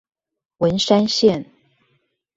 [0.57, 1.45] 文山線